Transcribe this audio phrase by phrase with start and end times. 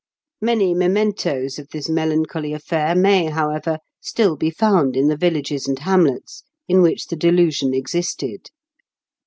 [0.41, 5.77] Many mementoes of this melancholy affair may, however, still be found in the villages and
[5.77, 8.49] hamlets in which the delusion existed.